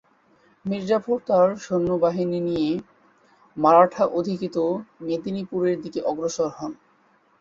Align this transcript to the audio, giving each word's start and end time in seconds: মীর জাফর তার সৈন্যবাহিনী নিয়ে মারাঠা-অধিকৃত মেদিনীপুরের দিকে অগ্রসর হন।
মীর 0.65 0.83
জাফর 0.85 1.17
তার 1.27 1.47
সৈন্যবাহিনী 1.59 2.39
নিয়ে 2.47 2.69
মারাঠা-অধিকৃত 3.57 4.57
মেদিনীপুরের 5.01 5.77
দিকে 5.83 5.99
অগ্রসর 6.03 6.49
হন। 6.57 6.71